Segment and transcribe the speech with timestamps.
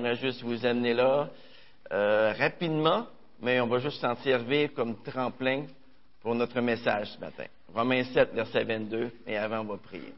[0.00, 1.28] J'aimerais juste vous amener là
[1.92, 3.06] euh, rapidement,
[3.42, 5.66] mais on va juste s'en servir comme tremplin
[6.22, 7.44] pour notre message ce matin.
[7.74, 10.14] Romains 7, verset 22, et avant, on va prier.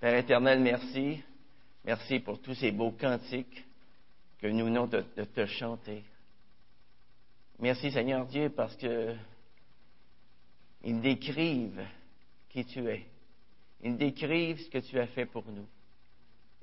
[0.00, 1.22] Père éternel, merci.
[1.84, 3.64] Merci pour tous ces beaux cantiques
[4.40, 6.02] que nous venons de, de te chanter.
[7.60, 9.14] Merci Seigneur Dieu parce que
[10.82, 11.86] ils décrivent
[12.48, 13.06] qui tu es.
[13.84, 15.68] Ils décrivent ce que tu as fait pour nous.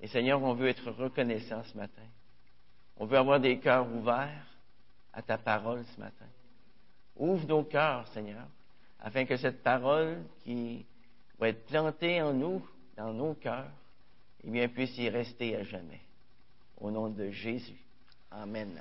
[0.02, 2.04] Et Seigneur, on veut être reconnaissant ce matin.
[2.98, 4.46] On veut avoir des cœurs ouverts
[5.14, 6.26] à ta parole ce matin.
[7.16, 8.48] Ouvre nos cœurs, Seigneur,
[9.00, 10.86] afin que cette parole qui
[11.40, 12.66] va être plantée en nous,
[12.96, 13.70] dans nos cœurs,
[14.44, 16.02] eh bien, puisse y rester à jamais.
[16.78, 17.80] Au nom de Jésus.
[18.32, 18.80] Amen.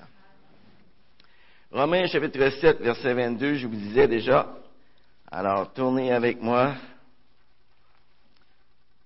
[1.70, 4.54] Romains chapitre 7, verset 22, je vous disais déjà.
[5.30, 6.74] Alors, tournez avec moi.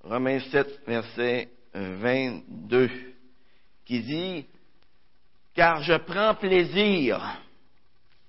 [0.02, 2.90] Romains 7, verset 22,
[3.84, 4.46] qui dit,
[5.56, 7.18] Car je prends plaisir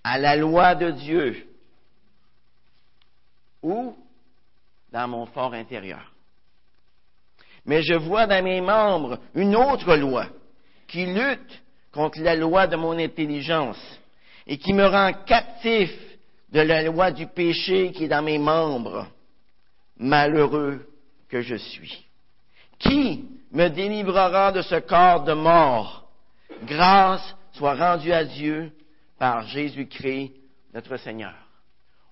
[0.01, 1.45] à la loi de Dieu.
[3.61, 3.95] Où?
[4.93, 6.13] Dans mon fort intérieur.
[7.65, 10.27] Mais je vois dans mes membres une autre loi
[10.87, 13.99] qui lutte contre la loi de mon intelligence
[14.47, 15.91] et qui me rend captif
[16.49, 19.05] de la loi du péché qui est dans mes membres.
[19.97, 20.87] Malheureux
[21.27, 22.05] que je suis.
[22.79, 26.06] Qui me délivrera de ce corps de mort?
[26.63, 28.71] Grâce soit rendue à Dieu
[29.17, 30.33] par Jésus-Christ,
[30.73, 31.33] notre Seigneur.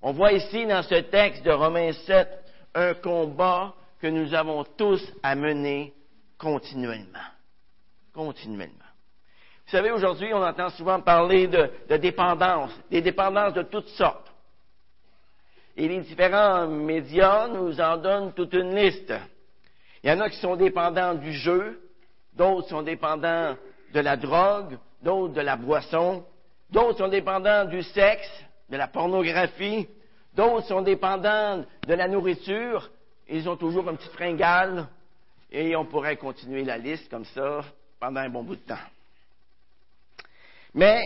[0.02, 2.28] On voit ici dans ce texte de Romains 7
[2.76, 5.94] un combat que nous avons tous à mener
[6.38, 7.20] continuellement.
[8.14, 8.73] Continuellement.
[9.66, 14.32] Vous savez, aujourd'hui, on entend souvent parler de, de dépendance, des dépendances de toutes sortes.
[15.76, 19.14] Et les différents médias nous en donnent toute une liste.
[20.04, 21.82] Il y en a qui sont dépendants du jeu,
[22.34, 23.56] d'autres sont dépendants
[23.96, 26.26] de la drogue, d'autres de la boisson,
[26.70, 28.30] d'autres sont dépendants du sexe,
[28.70, 29.88] de la pornographie,
[30.34, 32.92] d'autres sont dépendants de la nourriture,
[33.30, 34.88] ils ont toujours un petit fringale,
[35.50, 37.61] et on pourrait continuer la liste comme ça
[37.98, 38.76] pendant un bon bout de temps.
[40.73, 41.02] Mais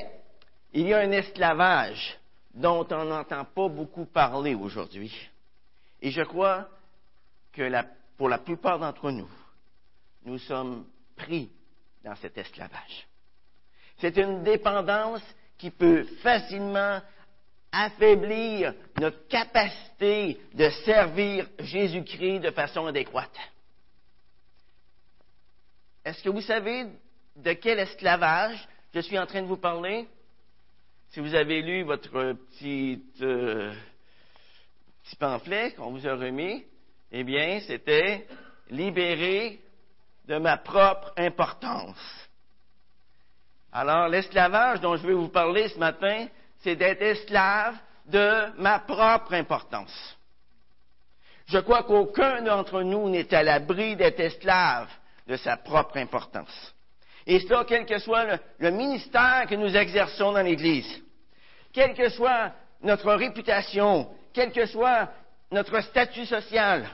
[0.74, 2.18] il y a un esclavage
[2.56, 5.14] dont on n'entend pas beaucoup parler aujourd'hui.
[6.02, 6.68] Et je crois
[7.54, 7.70] que
[8.18, 9.30] pour la plupart d'entre nous,
[10.26, 10.86] nous sommes
[11.16, 11.52] pris
[12.04, 13.08] dans cet esclavage.
[13.98, 15.24] C'est une dépendance
[15.58, 17.02] qui peut facilement
[17.72, 23.38] affaiblir notre capacité de servir Jésus-Christ de façon adéquate.
[26.04, 26.86] Est-ce que vous savez
[27.36, 30.08] de quel esclavage je suis en train de vous parler?
[31.12, 33.74] Si vous avez lu votre petit, euh,
[35.04, 36.64] petit pamphlet qu'on vous a remis,
[37.12, 38.28] eh bien, c'était
[38.70, 39.60] libéré
[40.30, 41.98] de ma propre importance.
[43.72, 46.28] Alors, l'esclavage dont je vais vous parler ce matin,
[46.60, 47.76] c'est d'être esclave
[48.06, 50.18] de ma propre importance.
[51.48, 54.88] Je crois qu'aucun d'entre nous n'est à l'abri d'être esclave
[55.28, 56.76] de sa propre importance.
[57.26, 61.04] Et cela, quel que soit le, le, ministère que nous exerçons dans l'Église,
[61.74, 62.52] quelle que soit
[62.82, 65.10] notre réputation, quel que soit
[65.52, 66.88] notre statut social.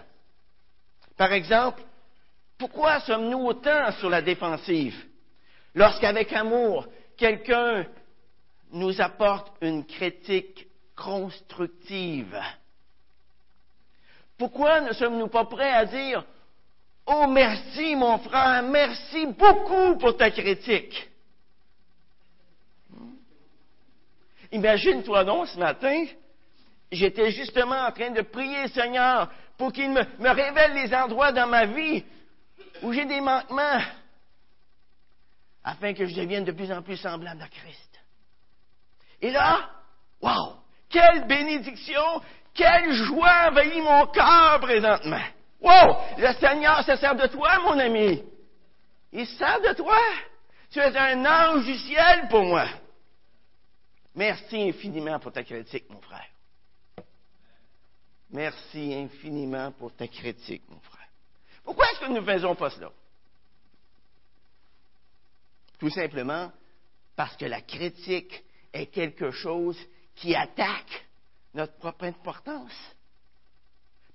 [1.18, 1.82] Par exemple,
[2.58, 4.96] pourquoi sommes-nous autant sur la défensive?
[5.74, 7.86] Lorsqu'avec amour, quelqu'un
[8.72, 12.40] nous apporte une critique constructive?
[14.38, 16.26] Pourquoi ne sommes-nous pas prêts à dire
[17.06, 21.10] Oh merci mon frère, merci beaucoup pour ta critique.
[24.52, 26.06] Imagine-toi donc ce matin,
[26.92, 31.48] j'étais justement en train de prier Seigneur pour qu'il me, me, révèle les endroits dans
[31.48, 32.04] ma vie
[32.82, 33.82] où j'ai des manquements,
[35.64, 38.00] afin que je devienne de plus en plus semblable à Christ.
[39.22, 39.70] Et là,
[40.22, 40.58] wow,
[40.90, 42.22] quelle bénédiction,
[42.54, 45.24] quelle joie envahit mon cœur présentement.
[45.60, 45.98] Wow!
[46.18, 48.24] Le Seigneur se sert de toi, mon ami.
[49.12, 49.98] Il se sert de toi.
[50.70, 52.68] Tu es un ange du ciel pour moi.
[54.14, 56.28] Merci infiniment pour ta critique, mon frère.
[58.30, 61.05] Merci infiniment pour ta critique, mon frère.
[61.66, 62.92] Pourquoi est-ce que nous ne faisons pas cela?
[65.80, 66.52] Tout simplement
[67.16, 69.78] parce que la critique est quelque chose
[70.16, 71.06] qui attaque
[71.54, 72.74] notre propre importance.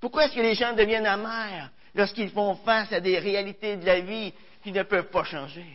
[0.00, 4.00] Pourquoi est-ce que les gens deviennent amers lorsqu'ils font face à des réalités de la
[4.00, 4.32] vie
[4.62, 5.66] qui ne peuvent pas changer?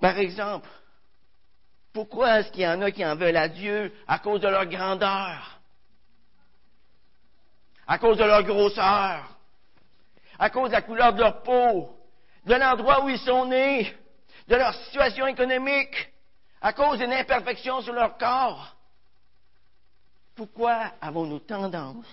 [0.00, 0.68] Par exemple,
[1.92, 4.66] pourquoi est-ce qu'il y en a qui en veulent à Dieu à cause de leur
[4.66, 5.60] grandeur,
[7.86, 9.31] à cause de leur grosseur,
[10.42, 11.96] à cause de la couleur de leur peau,
[12.46, 13.96] de l'endroit où ils sont nés,
[14.48, 16.12] de leur situation économique,
[16.60, 18.76] à cause d'une imperfection sur leur corps.
[20.34, 22.08] Pourquoi avons-nous tendance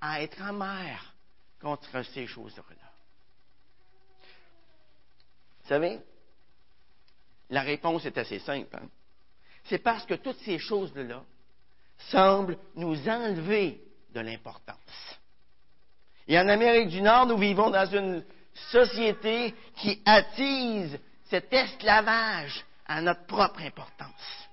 [0.00, 1.12] à être amers
[1.60, 2.62] contre ces choses-là?
[5.62, 6.00] Vous savez,
[7.50, 8.76] la réponse est assez simple.
[8.76, 8.88] Hein.
[9.64, 11.24] C'est parce que toutes ces choses-là
[12.10, 14.78] semblent nous enlever de l'importance.
[16.28, 18.24] Et en Amérique du Nord, nous vivons dans une
[18.70, 24.48] société qui attise cet esclavage à notre propre importance.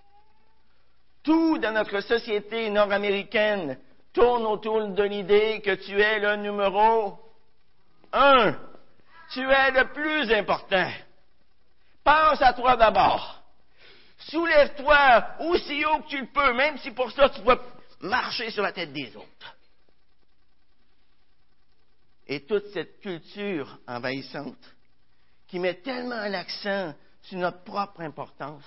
[1.23, 3.77] Tout dans notre société nord-américaine
[4.11, 7.17] tourne autour de l'idée que tu es le numéro
[8.11, 8.55] un.
[9.31, 10.91] Tu es le plus important.
[12.03, 13.41] Pense à toi d'abord.
[14.29, 17.59] Soulève-toi aussi haut que tu le peux, même si pour ça tu dois
[18.01, 19.55] marcher sur la tête des autres.
[22.27, 24.75] Et toute cette culture envahissante
[25.47, 28.63] qui met tellement l'accent sur notre propre importance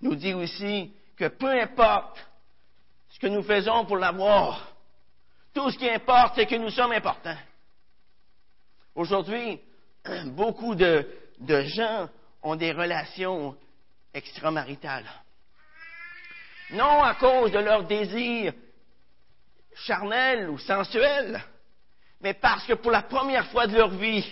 [0.00, 2.18] nous dit aussi que peu importe
[3.10, 4.72] ce que nous faisons pour l'avoir,
[5.52, 7.36] tout ce qui importe, c'est que nous sommes importants.
[8.94, 9.60] Aujourd'hui,
[10.26, 11.06] beaucoup de,
[11.40, 12.08] gens
[12.42, 13.56] ont des relations
[14.14, 15.08] extramaritales.
[16.70, 18.52] Non à cause de leur désir
[19.74, 21.42] charnel ou sensuel,
[22.20, 24.26] mais parce que pour la première fois de leur vie,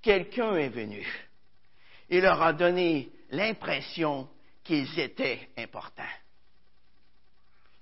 [0.00, 1.06] quelqu'un est venu
[2.08, 4.28] et leur a donné l'impression
[4.62, 6.02] qu'ils étaient importants.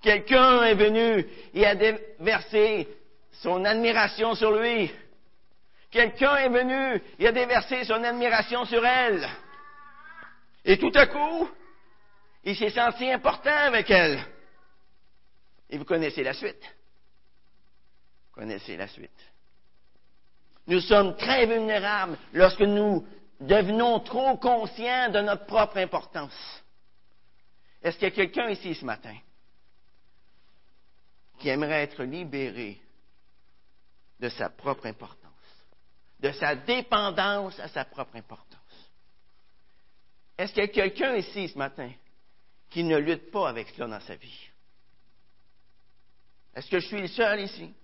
[0.00, 2.88] Quelqu'un est venu et a déversé
[3.32, 4.90] son admiration sur lui.
[5.90, 9.28] Quelqu'un est venu et a déversé son admiration sur elle.
[10.64, 11.48] Et tout à coup,
[12.44, 14.18] il s'est senti important avec elle.
[15.70, 16.62] Et vous connaissez la suite.
[18.32, 19.10] Connaissez la suite.
[20.66, 23.06] Nous sommes très vulnérables lorsque nous
[23.40, 26.62] devenons trop conscients de notre propre importance.
[27.82, 29.16] Est-ce qu'il y a quelqu'un ici ce matin
[31.38, 32.80] qui aimerait être libéré
[34.20, 35.66] de sa propre importance,
[36.20, 38.60] de sa dépendance à sa propre importance?
[40.38, 41.90] Est-ce qu'il y a quelqu'un ici ce matin
[42.70, 44.48] qui ne lutte pas avec cela dans sa vie?
[46.54, 47.74] Est-ce que je suis le seul ici?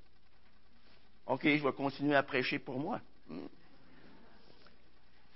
[1.29, 3.01] OK, je vais continuer à prêcher pour moi.
[3.29, 3.47] Hmm.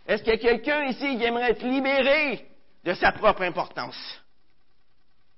[0.06, 2.48] Est-ce qu'il y a quelqu'un ici qui aimerait être libéré
[2.82, 4.22] de sa propre importance?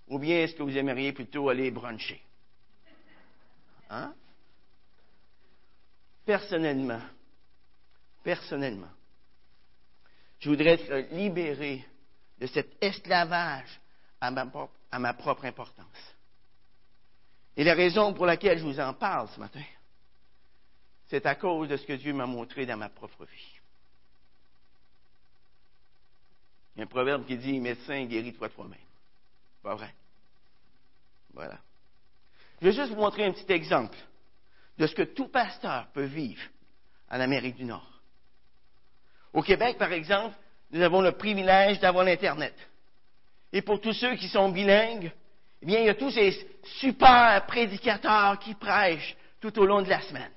[0.08, 2.22] Ou bien est-ce que vous aimeriez plutôt aller bruncher?
[3.90, 4.14] Hein?
[6.24, 7.02] Personnellement,
[8.22, 8.90] personnellement,
[10.38, 11.84] je voudrais être libéré
[12.38, 13.80] de cet esclavage
[14.20, 14.46] à ma,
[14.90, 16.14] à ma propre importance.
[17.56, 19.62] Et la raison pour laquelle je vous en parle ce matin,
[21.06, 23.60] c'est à cause de ce que Dieu m'a montré dans ma propre vie.
[26.74, 28.78] Il y a un proverbe qui dit Médecin, guéris-toi toi-même.
[29.62, 29.94] Pas vrai?
[31.32, 31.58] Voilà.
[32.60, 33.96] Je vais juste vous montrer un petit exemple
[34.78, 36.42] de ce que tout pasteur peut vivre
[37.10, 37.88] en Amérique du Nord.
[39.32, 40.36] Au Québec, par exemple,
[40.70, 42.54] nous avons le privilège d'avoir l'Internet.
[43.52, 45.12] Et pour tous ceux qui sont bilingues,
[45.62, 49.88] eh bien, il y a tous ces super prédicateurs qui prêchent tout au long de
[49.88, 50.32] la semaine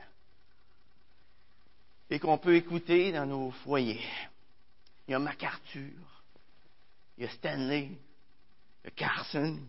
[2.10, 4.02] et qu'on peut écouter dans nos foyers.
[5.08, 6.24] Il y a MacArthur,
[7.18, 9.60] il y a Stanley, il y a Carson,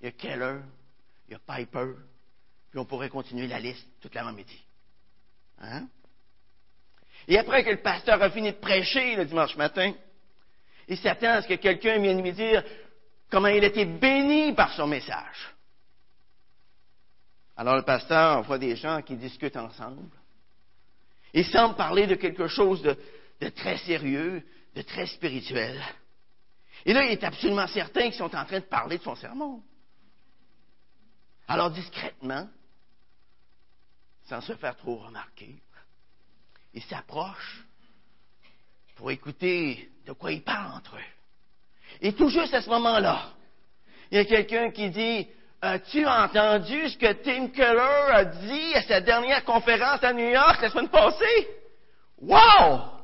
[0.00, 0.60] il y a Keller,
[1.28, 1.94] il y a Piper,
[2.70, 4.60] puis on pourrait continuer la liste toute l'avant-midi.
[5.60, 5.86] Hein?
[7.26, 9.94] Et après que le pasteur a fini de prêcher le dimanche matin,
[10.88, 12.62] il s'attend à ce que quelqu'un vienne lui dire
[13.30, 15.54] comment il a été béni par son message.
[17.56, 20.10] Alors le pasteur voit des gens qui discutent ensemble.
[21.34, 24.42] Il semble parler de quelque chose de, très sérieux,
[24.74, 25.82] de très spirituel.
[26.86, 29.60] Et là, il est absolument certain qu'ils sont en train de parler de son sermon.
[31.48, 32.48] Alors discrètement,
[34.28, 35.60] sans se faire trop remarquer,
[36.72, 37.64] il s'approche
[38.94, 41.12] pour écouter de quoi ils parlent entre eux.
[42.00, 43.32] Et tout juste à ce moment-là,
[44.10, 45.28] il y a quelqu'un qui dit
[45.66, 50.60] As-tu entendu ce que Tim Keller a dit à sa dernière conférence à New York
[50.60, 51.48] la semaine passée?
[52.18, 53.00] Wow!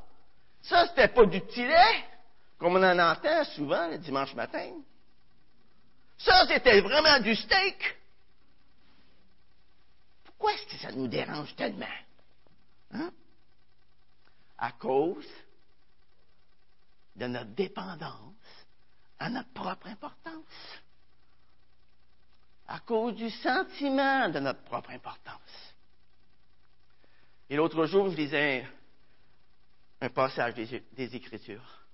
[0.61, 2.05] Ça, c'était pas du tilet,
[2.59, 4.73] comme on en entend souvent le dimanche matin.
[6.19, 7.97] Ça, c'était vraiment du steak.
[10.25, 11.87] Pourquoi est-ce que ça nous dérange tellement?
[12.93, 13.11] Hein?
[14.59, 15.27] À cause
[17.17, 18.35] de notre dépendance
[19.19, 20.45] à notre propre importance
[22.71, 25.75] à cause du sentiment de notre propre importance.
[27.49, 28.65] Et l'autre jour, je lisais
[30.01, 31.85] un passage des, Écritures.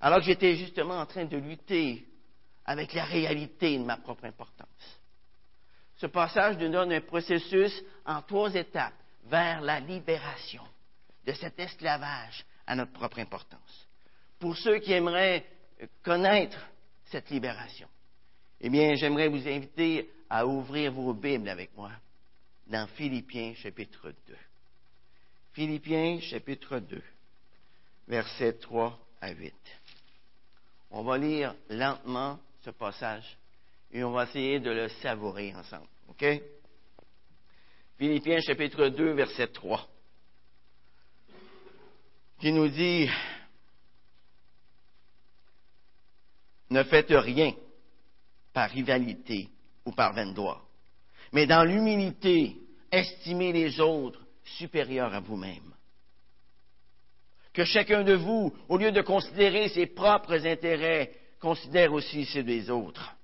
[0.00, 2.08] alors que j'étais justement en train de lutter
[2.64, 5.00] avec la réalité de ma propre importance.
[5.96, 10.64] Ce passage nous donne un processus en trois étapes vers la libération
[11.26, 13.88] de cet esclavage à notre propre importance.
[14.38, 15.46] Pour ceux qui aimeraient
[16.02, 16.58] connaître
[17.04, 17.88] cette libération,
[18.60, 21.90] eh bien, j'aimerais vous inviter à ouvrir vos Bibles avec moi
[22.66, 24.36] dans Philippiens chapitre 2.
[25.52, 27.02] Philippiens chapitre 2,
[28.06, 29.54] versets 3 à 8.
[30.90, 33.36] On va lire lentement ce passage
[33.90, 35.88] et on va essayer de le savourer ensemble.
[36.08, 36.24] OK?
[37.96, 39.88] Philippiens chapitre 2, verset 3,
[42.40, 43.08] qui nous dit,
[46.68, 47.54] ne faites rien
[48.60, 49.48] par rivalité
[49.86, 50.34] ou par vaine
[51.32, 52.58] mais dans l'humilité,
[52.92, 54.20] estimez les autres
[54.58, 55.72] supérieurs à vous-même.
[57.54, 62.68] Que chacun de vous, au lieu de considérer ses propres intérêts, considère aussi ceux des
[62.68, 63.16] autres.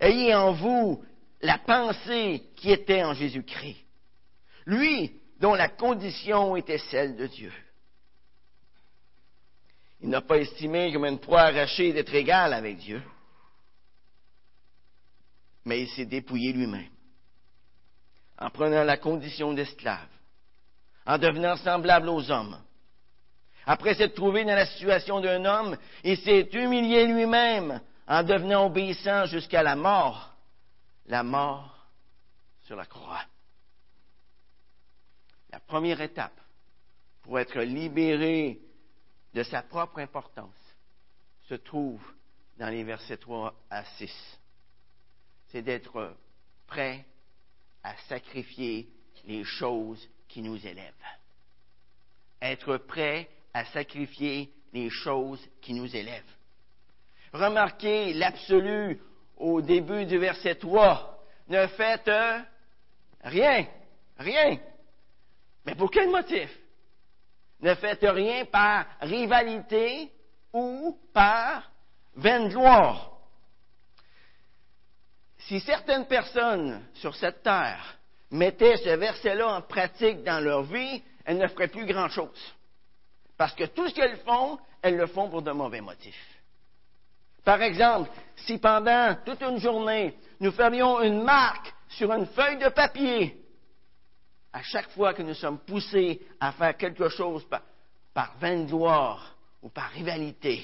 [0.00, 1.04] Ayez en vous
[1.42, 3.84] la pensée qui était en Jésus-Christ,
[4.64, 7.52] lui dont la condition était celle de Dieu.
[10.00, 13.02] Il n'a pas estimé comme une proie arrachée d'être égal avec Dieu,
[15.66, 16.88] mais il s'est dépouillé lui-même
[18.38, 20.08] en prenant la condition d'esclave,
[21.06, 22.62] en devenant semblable aux hommes.
[23.64, 29.26] Après s'être trouvé dans la situation d'un homme, il s'est humilié lui-même en devenant obéissant
[29.26, 30.34] jusqu'à la mort,
[31.06, 31.88] la mort
[32.62, 33.24] sur la croix.
[35.50, 36.38] La première étape
[37.22, 38.60] pour être libéré
[39.34, 40.54] de sa propre importance
[41.48, 42.02] se trouve
[42.58, 44.38] dans les versets 3 à 6.
[45.48, 46.16] C'est d'être
[46.66, 47.04] prêt
[47.82, 48.88] à sacrifier
[49.24, 50.92] les choses qui nous élèvent.
[52.40, 56.22] Être prêt à sacrifier les choses qui nous élèvent.
[57.32, 59.00] Remarquez l'absolu
[59.36, 61.24] au début du verset 3.
[61.48, 62.10] Ne faites
[63.22, 63.66] rien,
[64.18, 64.58] rien.
[65.64, 66.50] Mais pour quel motif?
[67.60, 70.12] Ne faites rien par rivalité
[70.52, 71.70] ou par
[72.14, 73.15] vaine gloire
[75.46, 77.98] si certaines personnes sur cette terre
[78.30, 82.54] mettaient ce verset-là en pratique dans leur vie, elles ne feraient plus grand-chose.
[83.36, 86.40] Parce que tout ce qu'elles font, elles le font pour de mauvais motifs.
[87.44, 92.68] Par exemple, si pendant toute une journée, nous ferions une marque sur une feuille de
[92.70, 93.40] papier,
[94.52, 97.62] à chaque fois que nous sommes poussés à faire quelque chose par,
[98.12, 100.60] par vaine gloire ou par rivalité,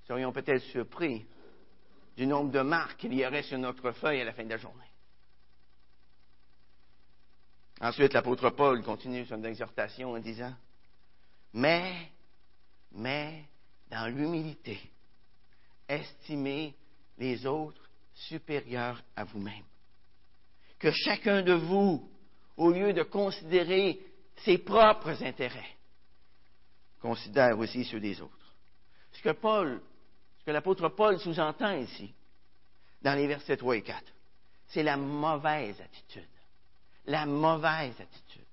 [0.00, 1.24] nous serions peut-être surpris
[2.16, 4.56] du nombre de marques qu'il y aurait sur notre feuille à la fin de la
[4.56, 4.84] journée.
[7.80, 10.54] Ensuite, l'apôtre Paul continue son exhortation en disant,
[11.52, 12.10] mais,
[12.92, 13.44] mais,
[13.90, 14.78] dans l'humilité,
[15.88, 16.74] estimez
[17.18, 19.64] les autres supérieurs à vous-même.
[20.78, 22.08] Que chacun de vous,
[22.56, 24.00] au lieu de considérer
[24.44, 25.76] ses propres intérêts,
[27.00, 28.54] considère aussi ceux des autres.
[29.12, 29.82] Ce que Paul
[30.42, 32.12] ce que l'apôtre Paul sous-entend ici,
[33.00, 34.02] dans les versets 3 et 4,
[34.66, 36.28] c'est la mauvaise attitude.
[37.06, 38.44] La mauvaise attitude.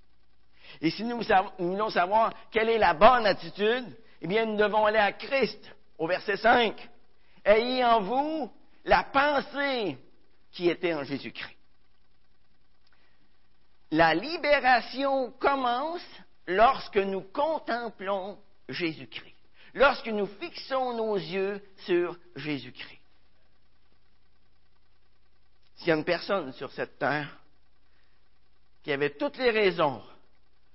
[0.82, 1.20] Et si nous,
[1.58, 3.86] voulons savoir quelle est la bonne attitude,
[4.22, 6.90] eh bien, nous devons aller à Christ, au verset 5.
[7.44, 8.52] Ayez en vous
[8.86, 9.98] la pensée
[10.52, 11.58] qui était en Jésus-Christ.
[13.92, 16.06] La libération commence
[16.46, 19.39] lorsque nous contemplons Jésus-Christ
[19.80, 23.00] lorsque nous fixons nos yeux sur Jésus-Christ.
[25.78, 27.40] S'il y a une personne sur cette terre
[28.84, 30.04] qui avait toutes les raisons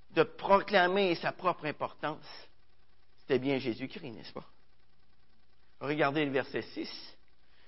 [0.09, 2.25] de proclamer sa propre importance,
[3.19, 4.49] c'était bien Jésus-Christ, n'est-ce pas?
[5.81, 7.17] Regardez le verset 6.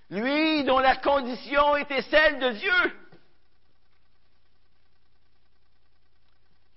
[0.09, 2.99] Lui dont la condition était celle de Dieu.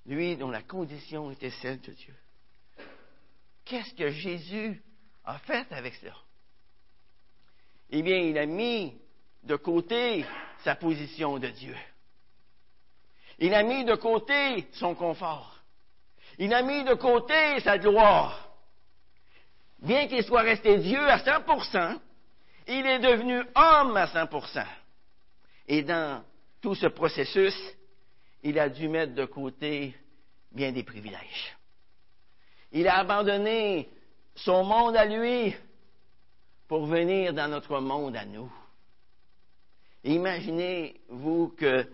[0.05, 2.15] Lui dont la condition était celle de Dieu.
[3.71, 4.83] Qu'est-ce que Jésus
[5.25, 6.17] a fait avec cela?
[7.91, 9.01] Eh bien, il a mis
[9.45, 10.25] de côté
[10.65, 11.77] sa position de Dieu.
[13.39, 15.57] Il a mis de côté son confort.
[16.39, 18.51] Il a mis de côté sa gloire.
[19.79, 22.01] Bien qu'il soit resté Dieu à 100%,
[22.67, 24.67] il est devenu homme à 100%.
[25.69, 26.25] Et dans
[26.61, 27.55] tout ce processus,
[28.43, 29.95] il a dû mettre de côté
[30.51, 31.60] bien des privilèges.
[32.73, 33.89] Il a abandonné
[34.35, 35.55] son monde à lui
[36.69, 38.51] pour venir dans notre monde à nous.
[40.05, 41.87] Imaginez-vous que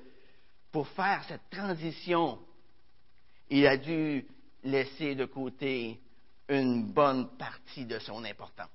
[0.70, 2.38] pour faire cette transition,
[3.48, 4.26] il a dû
[4.62, 5.98] laisser de côté
[6.48, 8.68] une bonne partie de son importance.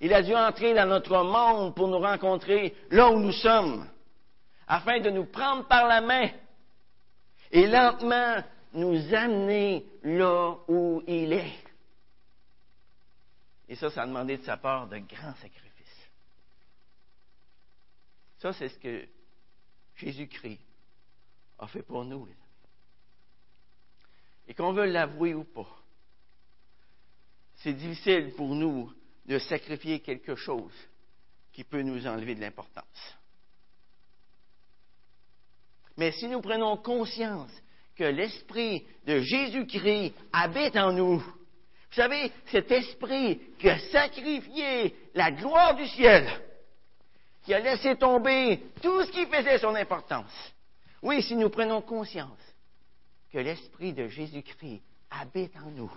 [0.00, 3.86] Il a dû entrer dans notre monde pour nous rencontrer là où nous sommes,
[4.66, 6.28] afin de nous prendre par la main
[7.50, 8.42] et lentement
[8.76, 11.64] nous amener là où il est.
[13.68, 16.10] Et ça, ça a demandé de sa part de grands sacrifices.
[18.38, 19.08] Ça, c'est ce que
[19.96, 20.60] Jésus-Christ
[21.58, 22.28] a fait pour nous.
[24.46, 25.68] Et qu'on veut l'avouer ou pas,
[27.56, 28.92] c'est difficile pour nous
[29.24, 30.74] de sacrifier quelque chose
[31.52, 33.16] qui peut nous enlever de l'importance.
[35.96, 37.50] Mais si nous prenons conscience
[37.96, 45.30] que l'Esprit de Jésus-Christ habite en nous, vous savez, cet Esprit qui a sacrifié la
[45.30, 46.28] gloire du ciel,
[47.42, 50.32] qui a laissé tomber tout ce qui faisait son importance.
[51.00, 52.38] Oui, si nous prenons conscience
[53.32, 55.92] que l'Esprit de Jésus-Christ habite en nous,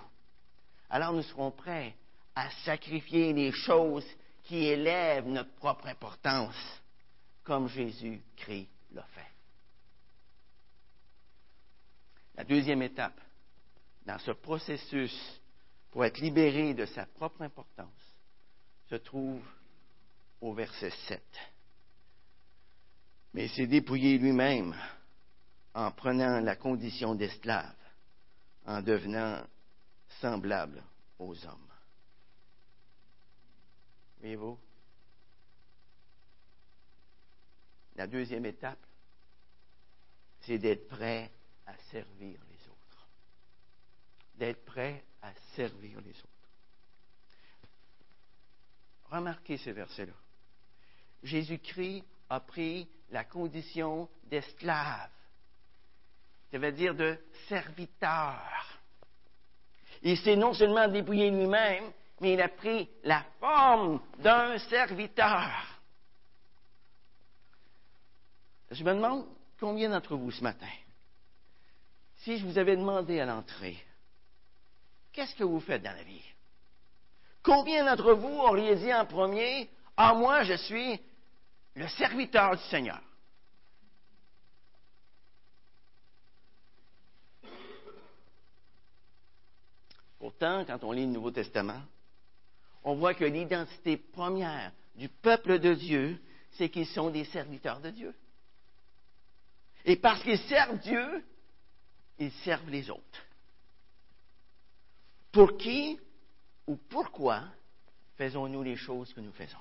[0.89, 1.96] alors nous serons prêts
[2.36, 4.08] à sacrifier les choses
[4.44, 6.56] qui élèvent notre propre importance,
[7.44, 9.38] comme Jésus-Christ l'a fait.
[12.39, 13.19] La deuxième étape
[14.05, 15.13] dans ce processus
[15.91, 18.15] pour être libéré de sa propre importance
[18.89, 19.43] se trouve
[20.39, 21.22] au verset 7.
[23.34, 24.74] Mais il s'est dépouillé lui-même
[25.74, 27.75] en prenant la condition d'esclave,
[28.65, 29.46] en devenant
[30.22, 30.81] semblable
[31.19, 31.74] aux hommes.
[34.22, 34.58] Voyez-vous?
[37.98, 38.79] La deuxième étape,
[40.39, 41.29] c'est d'être prêt
[41.69, 43.07] à servir les autres.
[44.35, 46.29] D'être prêt à servir les autres.
[49.11, 50.13] Remarquez ce verset-là.
[51.23, 55.09] Jésus-Christ a pris la condition d'esclave.
[56.51, 58.79] Ça veut dire de serviteur.
[60.01, 65.79] Il s'est non seulement dépouillé lui-même, mais il a pris la forme d'un serviteur.
[68.72, 69.27] Je me demande
[69.59, 70.70] combien d'entre vous ce matin,
[72.20, 73.77] si je vous avais demandé à l'entrée,
[75.14, 76.24] qu'est-ce que vous faites dans la vie?
[77.42, 81.00] Combien d'entre vous auriez dit en premier, ah moi je suis
[81.75, 83.01] le serviteur du Seigneur?
[90.20, 91.82] Pourtant, quand on lit le Nouveau Testament,
[92.84, 97.90] on voit que l'identité première du peuple de Dieu, c'est qu'ils sont des serviteurs de
[97.90, 98.14] Dieu.
[99.86, 101.24] Et parce qu'ils servent Dieu,
[102.20, 103.25] ils servent les autres.
[105.32, 106.00] Pour qui
[106.68, 107.44] ou pourquoi
[108.18, 109.58] faisons-nous les choses que nous faisons?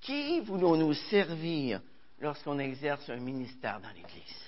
[0.00, 1.80] Qui voulons-nous servir
[2.18, 4.44] lorsqu'on exerce un ministère dans l'Église?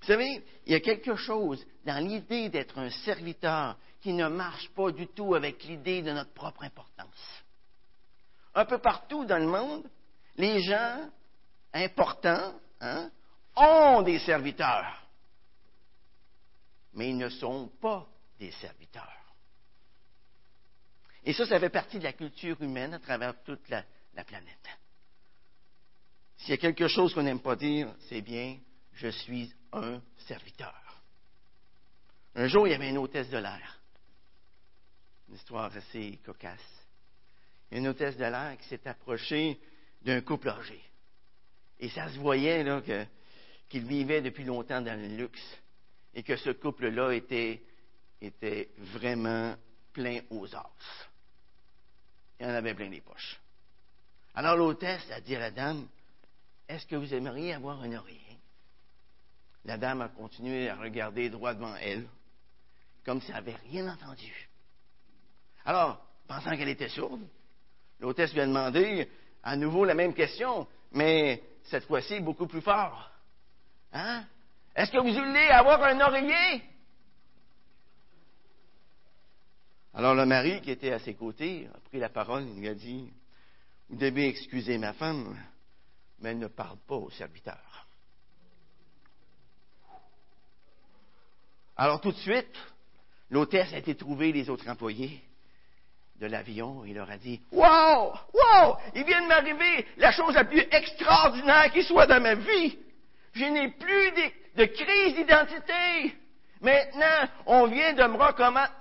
[0.00, 4.68] Vous savez, il y a quelque chose dans l'idée d'être un serviteur qui ne marche
[4.70, 7.42] pas du tout avec l'idée de notre propre importance.
[8.54, 9.88] Un peu partout dans le monde,
[10.36, 11.08] les gens
[11.72, 13.10] importants hein,
[13.54, 15.01] ont des serviteurs,
[17.02, 19.34] mais ils ne sont pas des serviteurs.
[21.24, 23.84] Et ça, ça fait partie de la culture humaine à travers toute la,
[24.14, 24.68] la planète.
[26.36, 28.56] S'il y a quelque chose qu'on n'aime pas dire, c'est bien,
[28.92, 31.02] je suis un serviteur.
[32.36, 33.80] Un jour, il y avait une hôtesse de l'air.
[35.28, 36.86] Une histoire assez cocasse.
[37.72, 39.60] Une hôtesse de l'air qui s'est approchée
[40.02, 40.80] d'un couple âgé.
[41.80, 43.04] Et ça se voyait là, que,
[43.68, 45.62] qu'il vivait depuis longtemps dans le luxe
[46.14, 47.62] et que ce couple-là était,
[48.20, 49.54] était vraiment
[49.92, 51.08] plein aux os.
[52.40, 53.40] Il en avait plein les poches.
[54.34, 55.86] Alors l'hôtesse a dit à la dame,
[56.68, 58.38] est-ce que vous aimeriez avoir un oreiller?
[59.64, 62.08] La dame a continué à regarder droit devant elle,
[63.04, 64.48] comme si elle n'avait rien entendu.
[65.64, 67.26] Alors, pensant qu'elle était sourde,
[68.00, 69.08] l'hôtesse lui a demandé
[69.42, 73.10] à nouveau la même question, mais cette fois-ci beaucoup plus fort.
[73.92, 74.24] Hein?
[74.74, 76.62] Est-ce que vous voulez avoir un oreiller?
[79.94, 82.74] Alors le mari qui était à ses côtés a pris la parole et lui a
[82.74, 83.12] dit,
[83.90, 85.36] vous devez excuser ma femme,
[86.20, 87.86] mais elle ne parle pas au serviteur.
[91.76, 92.56] Alors tout de suite,
[93.28, 95.22] l'hôtesse a été trouver les autres employés
[96.20, 98.12] de l'avion et leur a dit Wow!
[98.32, 98.76] Wow!
[98.94, 102.78] Il vient de m'arriver la chose la plus extraordinaire qui soit dans ma vie.
[103.32, 104.12] Je n'ai plus
[104.56, 106.16] de, crise d'identité.
[106.60, 108.16] Maintenant, on vient de me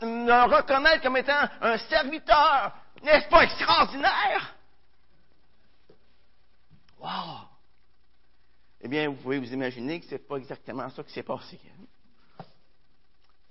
[0.06, 2.76] me reconnaître comme étant un serviteur.
[3.04, 4.56] N'est-ce pas extraordinaire?
[7.00, 7.48] Wow!
[8.82, 11.60] Eh bien, vous pouvez vous imaginer que ce n'est pas exactement ça qui s'est passé.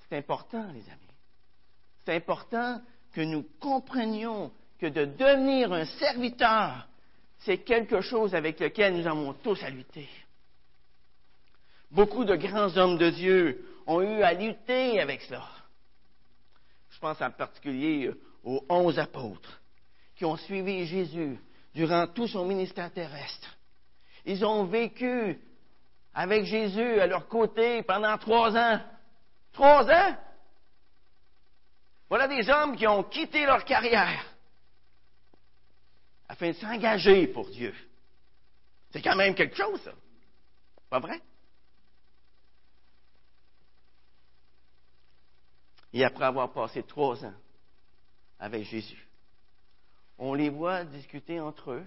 [0.08, 1.10] C'est important, les amis.
[2.04, 2.80] C'est important
[3.12, 6.88] que nous comprenions que de devenir un serviteur,
[7.38, 10.08] c'est quelque chose avec lequel nous avons tous à lutter.
[11.90, 15.48] Beaucoup de grands hommes de Dieu ont eu à lutter avec cela.
[16.90, 18.12] Je pense en particulier
[18.44, 19.60] aux onze apôtres
[20.14, 21.38] qui ont suivi Jésus
[21.74, 23.56] durant tout son ministère terrestre.
[24.24, 25.38] Ils ont vécu
[26.14, 28.80] avec Jésus à leur côté pendant trois ans.
[29.52, 30.16] Trois ans!
[32.08, 34.24] Voilà des hommes qui ont quitté leur carrière
[36.28, 37.74] afin de s'engager pour Dieu.
[38.90, 39.92] C'est quand même quelque chose, ça.
[40.88, 41.20] Pas vrai?
[45.92, 47.34] Et après avoir passé trois ans
[48.38, 49.08] avec Jésus,
[50.18, 51.86] on les voit discuter entre eux,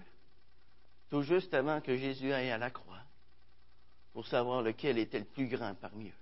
[1.09, 3.01] tout juste avant que Jésus aille à la croix,
[4.11, 6.13] pour savoir lequel était le plus grand parmi eux.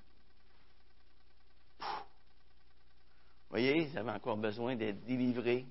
[1.80, 5.66] Vous voyez, ils avaient encore besoin d'être délivrés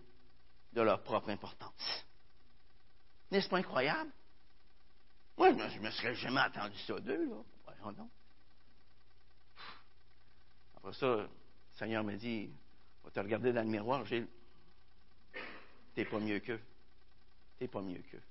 [0.72, 2.04] de leur propre importance.
[3.30, 4.10] N'est-ce pas incroyable?
[5.38, 7.36] Moi, je ne me serais jamais attendu ça d'eux, là.
[7.64, 8.10] Voyons donc.
[10.76, 11.26] Après ça,
[11.80, 12.50] Seigneur me dit,
[13.02, 14.28] va te regarder dans le miroir, Gilles.
[15.94, 16.60] T'es pas mieux qu'eux.
[17.58, 18.22] T'es pas mieux qu'eux.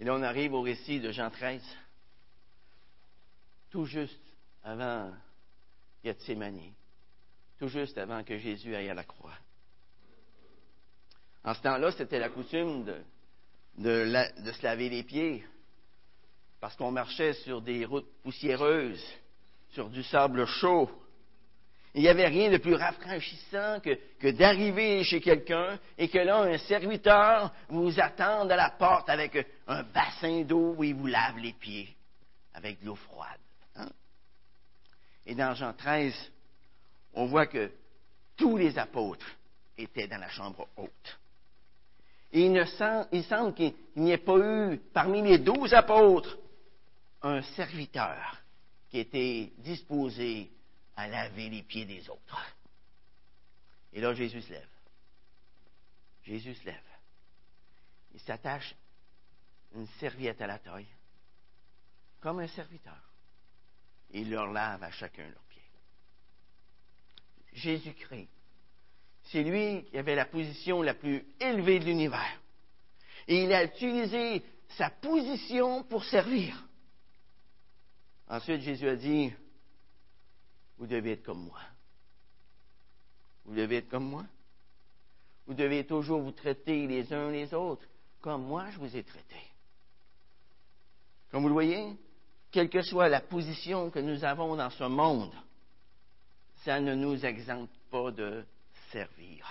[0.00, 1.62] Et là, on arrive au récit de Jean 13.
[3.70, 4.20] Tout juste
[4.64, 5.12] avant
[6.02, 6.74] Gethsemane
[7.60, 9.36] tout juste avant que Jésus aille à la croix.
[11.44, 13.02] En ce temps-là, c'était la coutume de,
[13.76, 15.44] de, se laver les pieds,
[16.58, 19.04] parce qu'on marchait sur des routes poussiéreuses,
[19.68, 20.90] sur du sable chaud.
[21.94, 26.58] Il n'y avait rien de plus rafraîchissant que, d'arriver chez quelqu'un et que là, un
[26.58, 31.52] serviteur vous attende à la porte avec un bassin d'eau où il vous lave les
[31.52, 31.88] pieds
[32.54, 33.40] avec de l'eau froide.
[33.74, 33.88] Hein?
[35.26, 36.14] Et dans Jean 13,
[37.14, 37.72] on voit que
[38.36, 39.26] tous les apôtres
[39.76, 41.18] étaient dans la chambre haute.
[42.32, 46.38] Et il, semble qu'il n'y ait pas eu parmi les douze apôtres
[47.22, 48.36] un serviteur
[48.88, 50.50] qui était disposé
[51.00, 52.56] à laver les pieds des autres.
[53.92, 54.68] Et là, Jésus se lève.
[56.22, 56.76] Jésus se lève.
[58.12, 58.74] Il s'attache
[59.74, 60.88] une serviette à la taille,
[62.20, 62.98] comme un serviteur.
[64.12, 65.40] Et il leur lave à chacun leur
[67.52, 68.28] Jésus-Christ.
[69.24, 72.40] C'est lui qui avait la position la plus élevée de l'univers.
[73.28, 74.42] Et il a utilisé
[74.76, 76.64] sa position pour servir.
[78.28, 79.32] Ensuite, Jésus a dit,
[80.80, 81.60] vous devez être comme moi.
[83.44, 84.24] Vous devez être comme moi.
[85.46, 87.86] Vous devez toujours vous traiter les uns les autres
[88.22, 89.36] comme moi je vous ai traité.
[91.30, 91.96] Comme vous le voyez,
[92.50, 95.34] quelle que soit la position que nous avons dans ce monde,
[96.64, 98.44] ça ne nous exempte pas de
[98.90, 99.46] servir.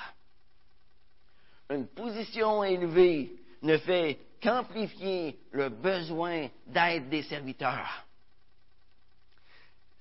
[1.70, 8.06] Une position élevée ne fait qu'amplifier le besoin d'aide des serviteurs.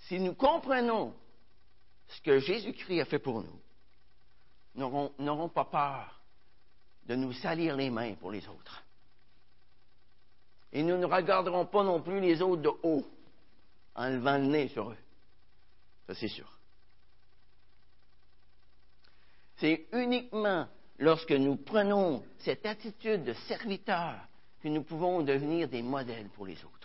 [0.09, 1.15] Si nous comprenons
[2.07, 3.61] ce que Jésus-Christ a fait pour nous,
[4.75, 6.23] nous n'aurons pas peur
[7.05, 8.83] de nous salir les mains pour les autres.
[10.73, 13.07] Et nous ne regarderons pas non plus les autres de haut
[13.95, 14.99] en levant le nez sur eux.
[16.07, 16.59] Ça, c'est sûr.
[19.57, 20.69] C'est uniquement
[20.99, 24.15] lorsque nous prenons cette attitude de serviteur
[24.63, 26.78] que nous pouvons devenir des modèles pour les autres.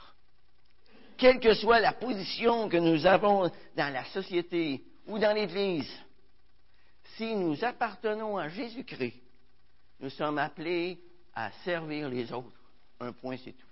[1.23, 5.89] Quelle que soit la position que nous avons dans la société ou dans l'Église,
[7.15, 9.21] si nous appartenons à Jésus-Christ,
[10.01, 10.99] nous sommes appelés
[11.33, 12.59] à servir les autres.
[12.99, 13.67] Un point, c'est tout.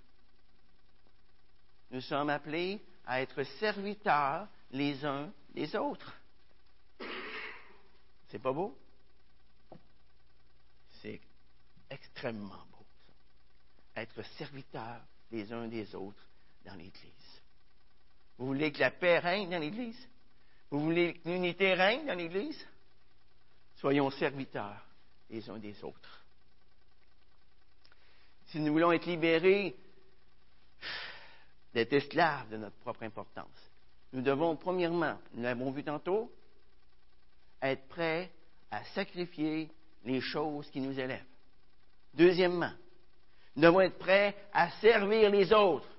[1.90, 6.10] Nous sommes appelés à être serviteurs les uns des autres.
[8.30, 8.74] C'est pas beau?
[11.02, 11.20] c'est
[11.90, 12.86] extrêmement beau.
[13.94, 16.26] Être serviteur les uns des autres
[16.64, 17.41] dans l'Église.
[18.42, 20.08] Vous voulez que la paix règne dans l'Église?
[20.68, 22.66] Vous voulez que l'unité règne dans l'Église?
[23.76, 24.84] Soyons serviteurs
[25.30, 26.24] les uns des autres.
[28.46, 29.76] Si nous voulons être libérés
[31.72, 33.70] d'être esclaves de notre propre importance,
[34.12, 36.28] nous devons, premièrement, nous l'avons vu tantôt,
[37.62, 38.28] être prêts
[38.72, 39.70] à sacrifier
[40.04, 41.22] les choses qui nous élèvent.
[42.12, 42.72] Deuxièmement,
[43.54, 45.91] nous devons être prêts à servir les autres.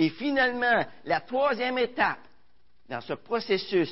[0.00, 2.24] Et finalement, la troisième étape
[2.88, 3.90] dans ce processus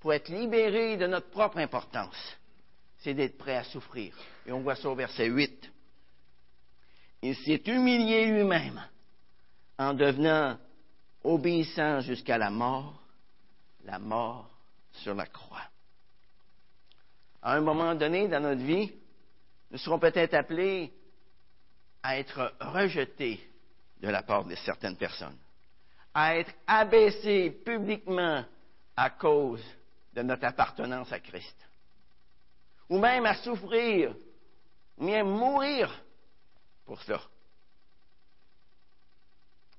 [0.00, 2.36] pour être libéré de notre propre importance,
[2.98, 4.14] c'est d'être prêt à souffrir.
[4.44, 5.72] Et on voit ça au verset 8.
[7.22, 8.82] Il s'est humilié lui-même
[9.78, 10.58] en devenant
[11.24, 13.02] obéissant jusqu'à la mort,
[13.82, 14.50] la mort
[14.92, 15.70] sur la croix.
[17.40, 18.92] à un moment donné dans notre vie,
[19.70, 20.92] nous serons peut-être appelés
[22.02, 23.40] à être rejetés
[24.02, 25.38] de la part de certaines personnes,
[26.18, 28.42] à être abaissés publiquement
[28.96, 29.62] à cause
[30.14, 31.54] de notre appartenance à Christ,
[32.88, 34.16] ou même à souffrir,
[34.96, 35.92] ou même mourir
[36.86, 37.20] pour cela.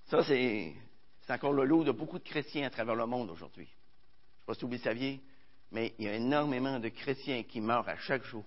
[0.05, 0.75] Ça, c'est,
[1.27, 3.65] encore le lot de beaucoup de chrétiens à travers le monde aujourd'hui.
[3.65, 5.19] Je ne sais pas si vous le saviez,
[5.71, 8.45] mais il y a énormément de chrétiens qui meurent à chaque jour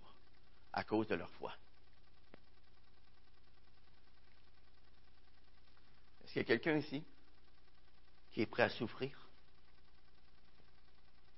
[0.72, 1.53] à cause de leur foi.
[6.22, 7.05] Est-ce qu'il y a quelqu'un ici?
[8.42, 9.29] Est prêt à souffrir?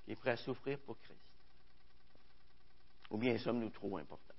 [0.04, 1.18] Qui est prêt à souffrir pour Christ?
[3.10, 4.34] Ou bien sommes-nous trop importants?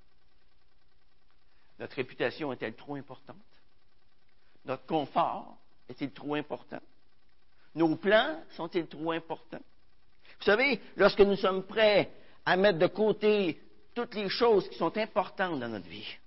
[1.79, 3.37] Notre réputation est-elle trop importante?
[4.65, 5.57] Notre confort
[5.89, 6.81] est-il trop important?
[7.75, 9.63] Nos plans sont-ils trop importants?
[10.39, 12.11] Vous savez, lorsque nous sommes prêts
[12.45, 13.61] à mettre de côté
[13.93, 16.17] toutes les choses qui sont importantes dans notre vie,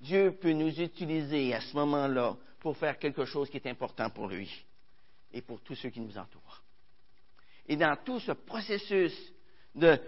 [0.00, 4.28] Dieu peut nous utiliser à ce moment-là pour faire quelque chose qui est important pour
[4.28, 4.64] lui
[5.32, 6.62] et pour tous ceux qui nous entourent.
[7.66, 9.14] Et dans tout ce processus
[9.74, 10.00] de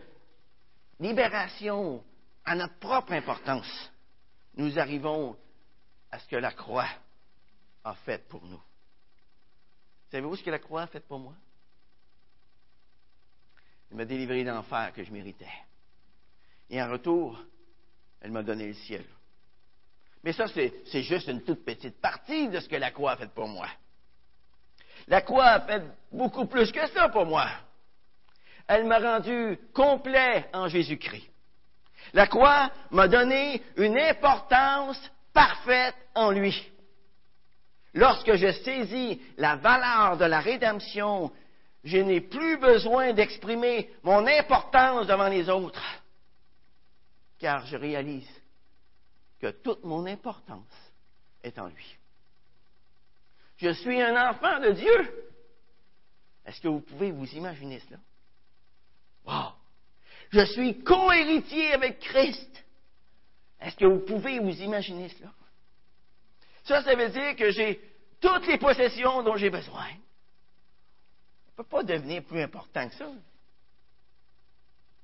[0.98, 2.02] libération
[2.44, 3.90] à notre propre importance,
[4.54, 5.36] nous arrivons
[6.10, 6.88] à ce que la croix
[7.84, 8.60] a fait pour nous.
[10.10, 11.34] Savez-vous ce que la croix a fait pour moi?
[13.90, 15.52] Elle m'a délivré d'enfer que je méritais.
[16.68, 17.38] Et en retour,
[18.20, 19.04] elle m'a donné le ciel.
[20.22, 23.32] Mais ça, c'est juste une toute petite partie de ce que la croix a fait
[23.32, 23.68] pour moi.
[25.10, 27.48] La croix a fait beaucoup plus que ça pour moi.
[28.68, 31.28] Elle m'a rendu complet en Jésus-Christ.
[32.12, 34.98] La croix m'a donné une importance
[35.32, 36.56] parfaite en lui.
[37.92, 41.32] Lorsque je saisis la valeur de la rédemption,
[41.82, 45.82] je n'ai plus besoin d'exprimer mon importance devant les autres,
[47.40, 48.30] car je réalise
[49.40, 50.92] que toute mon importance
[51.42, 51.99] est en lui.
[53.60, 55.26] Je suis un enfant de Dieu.
[56.46, 57.98] Est-ce que vous pouvez vous imaginer cela?
[59.26, 59.52] Wow!
[60.30, 62.64] Je suis co-héritier avec Christ.
[63.60, 65.32] Est-ce que vous pouvez vous imaginer cela?
[66.64, 67.80] Ça, ça veut dire que j'ai
[68.20, 69.88] toutes les possessions dont j'ai besoin.
[71.46, 73.10] On ne peut pas devenir plus important que ça.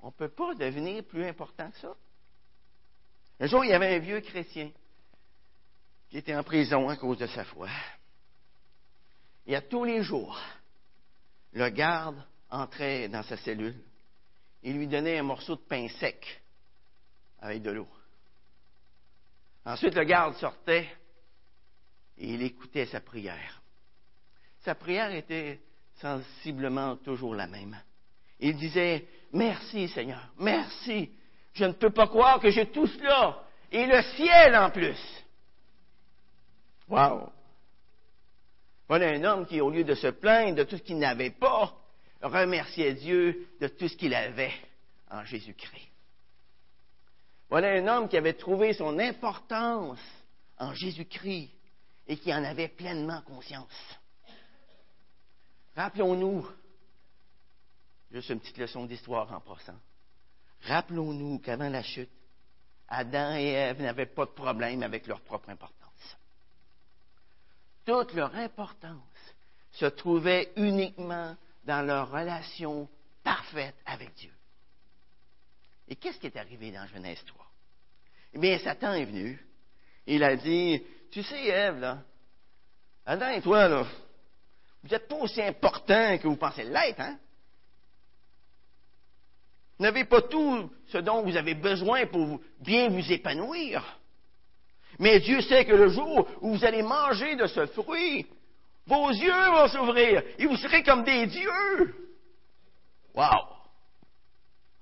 [0.00, 1.94] On ne peut pas devenir plus important que ça.
[3.38, 4.70] Un jour, il y avait un vieux chrétien
[6.08, 7.68] qui était en prison à cause de sa foi.
[9.46, 10.38] Et à tous les jours,
[11.52, 13.76] le garde entrait dans sa cellule
[14.62, 16.42] et lui donnait un morceau de pain sec
[17.40, 17.88] avec de l'eau.
[19.64, 20.88] Ensuite, le garde sortait
[22.18, 23.62] et il écoutait sa prière.
[24.64, 25.60] Sa prière était
[26.00, 27.76] sensiblement toujours la même.
[28.40, 31.10] Il disait, merci Seigneur, merci.
[31.52, 33.42] Je ne peux pas croire que j'ai tout cela.
[33.70, 34.98] Et le ciel en plus.
[36.88, 37.32] Wow!
[38.88, 41.76] Voilà un homme qui, au lieu de se plaindre de tout ce qu'il n'avait pas,
[42.22, 44.54] remerciait Dieu de tout ce qu'il avait
[45.10, 45.88] en Jésus-Christ.
[47.48, 50.00] Voilà un homme qui avait trouvé son importance
[50.58, 51.50] en Jésus-Christ
[52.06, 53.98] et qui en avait pleinement conscience.
[55.74, 56.46] Rappelons-nous,
[58.10, 59.78] juste une petite leçon d'histoire en passant,
[60.62, 62.10] rappelons-nous qu'avant la chute,
[62.88, 65.85] Adam et Ève n'avaient pas de problème avec leur propre importance.
[67.86, 69.00] Toute leur importance
[69.70, 72.88] se trouvait uniquement dans leur relation
[73.22, 74.32] parfaite avec Dieu.
[75.88, 77.46] Et qu'est-ce qui est arrivé dans Genèse 3?
[78.34, 79.40] Eh bien, Satan est venu.
[80.06, 82.02] Il a dit, tu sais, Ève, là,
[83.04, 83.86] Adam et toi, là,
[84.82, 87.18] vous n'êtes pas aussi importants que vous pensez l'être, hein?
[89.78, 94.00] Vous n'avez pas tout ce dont vous avez besoin pour bien vous épanouir.
[94.98, 98.26] Mais Dieu sait que le jour où vous allez manger de ce fruit,
[98.86, 101.94] vos yeux vont s'ouvrir et vous serez comme des dieux.
[103.14, 103.56] Wow!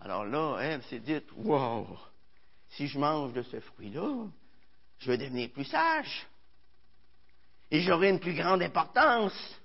[0.00, 1.86] Alors là, Ève s'est dit, wow,
[2.70, 4.26] si je mange de ce fruit-là,
[4.98, 6.26] je vais devenir plus sage.
[7.70, 9.60] Et j'aurai une plus grande importance.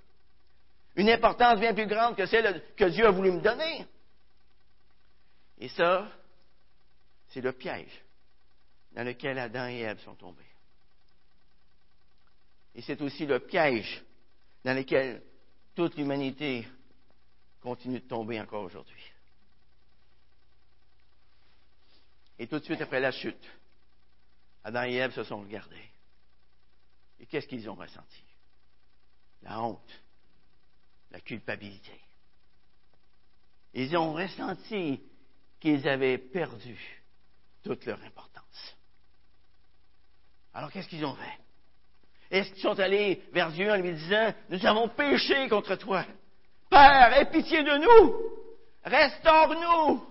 [0.96, 3.86] Une importance bien plus grande que celle que Dieu a voulu me donner.
[5.58, 6.08] Et ça,
[7.28, 8.02] c'est le piège
[8.92, 10.44] dans lequel Adam et Ève sont tombés.
[12.74, 14.02] Et c'est aussi le piège
[14.64, 15.22] dans lequel
[15.74, 16.66] toute l'humanité
[17.60, 19.12] continue de tomber encore aujourd'hui.
[22.38, 23.46] Et tout de suite après la chute,
[24.64, 25.90] Adam et Ève se sont regardés.
[27.18, 28.24] Et qu'est-ce qu'ils ont ressenti?
[29.42, 30.02] La honte,
[31.10, 32.00] la culpabilité.
[33.74, 35.00] Ils ont ressenti
[35.60, 36.78] qu'ils avaient perdu
[37.62, 38.29] toute leur importance.
[40.54, 41.38] Alors qu'est-ce qu'ils ont fait?
[42.30, 46.04] Est-ce qu'ils sont allés vers Dieu en lui disant, nous avons péché contre toi.
[46.68, 48.14] Père, aie pitié de nous.
[48.84, 50.06] Restaure-nous.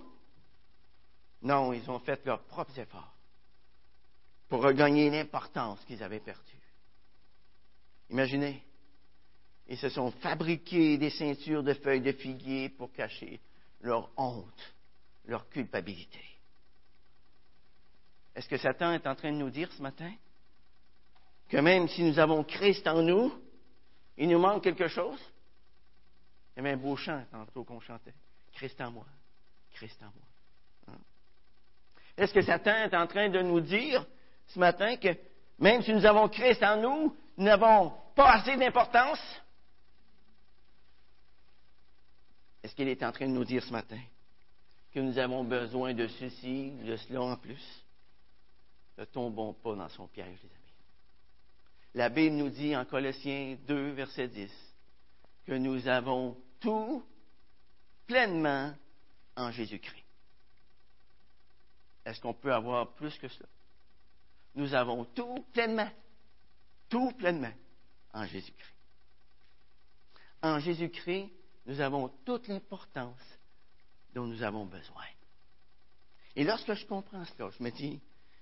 [1.42, 3.16] Non, ils ont fait leurs propres efforts
[4.50, 6.44] pour regagner l'importance qu'ils avaient perdue.
[8.10, 8.62] Imaginez,
[9.68, 13.40] ils se sont fabriqués des ceintures de feuilles de figuier pour cacher
[13.82, 14.76] leur honte,
[15.26, 16.20] leur culpabilité.
[18.36, 20.12] Est-ce que Satan est en train de nous dire ce matin?
[21.50, 23.34] Que même si nous avons Christ en nous,
[24.18, 25.20] il nous manque quelque chose?
[26.56, 28.14] Il y avait un beau chant tantôt qu'on chantait.
[28.54, 29.06] Christ en moi,
[29.74, 30.94] Christ en moi.
[30.96, 31.00] Hein?
[32.18, 34.06] Est-ce que Satan est en train de nous dire
[34.48, 35.10] ce matin que
[35.58, 39.20] même si nous avons Christ en nous, nous n'avons pas assez d'importance?
[42.62, 44.00] Est-ce qu'il est en train de nous dire ce matin
[44.92, 47.86] que nous avons besoin de ceci, de cela en plus?
[48.98, 50.69] Ne tombons pas dans son piège, les amis.
[51.96, 54.52] La Bible nous dit en Colossiens 2, verset 10,
[55.46, 57.04] que nous avons tout
[58.06, 58.76] pleinement
[59.36, 60.06] en Jésus-Christ.
[62.06, 63.50] Est-ce qu'on peut avoir plus que cela?
[64.56, 65.90] Nous avons tout pleinement,
[66.90, 67.54] tout pleinement
[68.14, 68.76] en Jésus-Christ.
[70.42, 71.32] En Jésus-Christ,
[71.66, 73.40] nous avons toute l'importance
[74.14, 75.06] dont nous avons besoin.
[76.36, 78.00] Et lorsque je comprends cela, je me dis,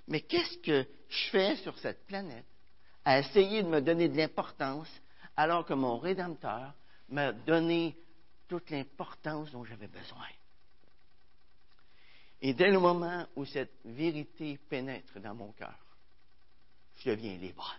[0.08, 2.46] mais qu'est-ce que je fais sur cette planète
[3.08, 4.90] à essayer de me donner de l'importance
[5.38, 6.74] alors que mon Rédempteur
[7.08, 7.96] m'a donné
[8.50, 10.28] toute l'importance dont j'avais besoin?
[12.42, 15.80] Et dès le moment où cette vérité pénètre dans mon cœur,
[16.98, 17.74] je deviens libre.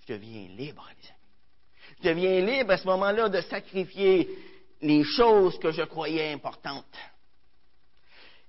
[0.00, 1.18] Je deviens libre, les amis.
[2.02, 4.28] Je deviens libre à ce moment-là de sacrifier
[4.82, 6.98] les choses que je croyais importantes.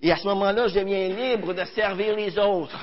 [0.01, 2.79] Et à ce moment-là, je deviens libre de servir les autres,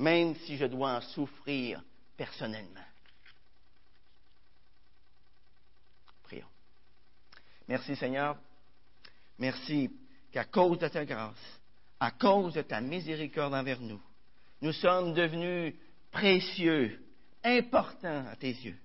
[0.00, 1.82] même si je dois en souffrir
[2.16, 2.80] personnellement.
[6.22, 6.46] Prions.
[7.68, 8.36] Merci Seigneur.
[9.38, 9.90] Merci
[10.32, 11.60] qu'à cause de ta grâce,
[11.98, 14.00] à cause de ta miséricorde envers nous,
[14.62, 15.74] nous sommes devenus
[16.10, 16.98] précieux,
[17.44, 18.78] importants à tes yeux.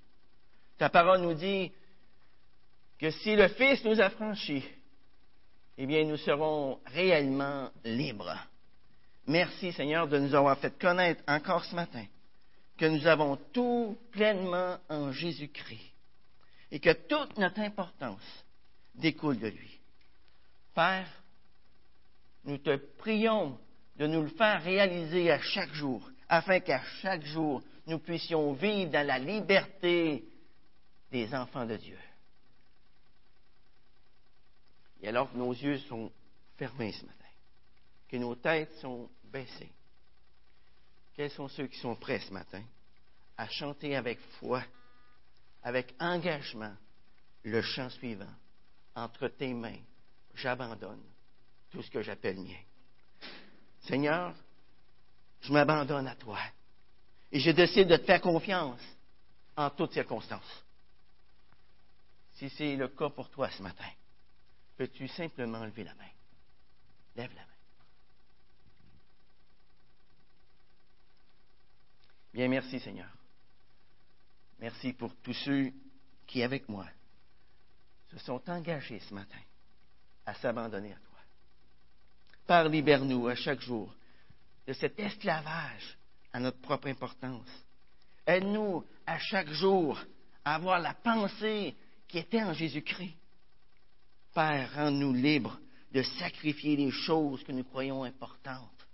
[0.78, 1.71] Ta parole nous dit
[2.99, 4.65] que si le Fils nous a franchis,
[5.78, 8.38] eh bien, nous serons réellement libres.
[9.27, 12.05] Merci, Seigneur, de nous avoir fait connaître encore ce matin
[12.77, 15.93] que nous avons tout pleinement en Jésus-Christ
[16.71, 18.45] et que toute notre importance
[18.95, 19.79] découle de lui.
[20.73, 21.07] Père,
[22.43, 23.57] nous te prions
[23.97, 28.91] de nous le faire réaliser à chaque jour, afin qu'à chaque jour, nous puissions vivre
[28.91, 30.25] dans la liberté
[31.11, 31.97] des enfants de Dieu.
[35.01, 36.11] Et alors que nos yeux sont
[36.57, 37.24] fermés ce matin,
[38.17, 39.71] nos têtes sont baissées,
[41.13, 42.63] quels sont ceux qui sont prêts ce matin
[43.38, 44.63] à chanter avec foi,
[45.63, 46.75] avec engagement,
[47.43, 48.34] le chant suivant?
[48.95, 49.80] Entre tes mains,
[50.34, 51.04] j'abandonne
[51.69, 52.60] tout ce que j'appelle mien.
[53.82, 54.34] Seigneur,
[55.41, 56.39] je m'abandonne à toi
[57.32, 58.82] et je décide de te faire confiance
[59.58, 60.63] en toutes circonstances.
[62.34, 63.89] Si c'est le cas pour toi ce matin,
[64.75, 66.12] peux-tu simplement lever la main?
[67.15, 67.55] Lève la main.
[72.36, 73.08] Bien, merci Seigneur.
[74.60, 75.71] Merci pour tous ceux
[76.28, 76.86] qui, avec moi,
[78.12, 79.39] se sont engagés ce matin
[80.26, 81.17] à s'abandonner à toi.
[82.45, 83.95] Père, libère-nous à chaque jour
[84.67, 85.98] de cet esclavage
[86.34, 87.48] à notre propre importance.
[88.28, 89.98] Aide-nous à chaque jour
[90.43, 91.74] à avoir la pensée
[92.06, 93.15] qui était en Jésus-Christ.
[94.34, 95.58] Père, rends-nous libres
[95.93, 98.88] de sacrifier les choses que nous croyons importantes.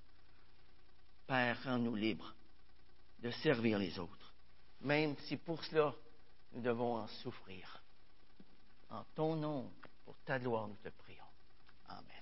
[1.25, 2.35] Père, rends-nous libres
[3.21, 4.33] de servir les autres,
[4.81, 5.93] même si pour cela
[6.53, 7.81] nous devons en souffrir.
[8.89, 9.71] En ton nom,
[10.03, 11.23] pour ta gloire, nous te prions.
[11.87, 12.20] Amen.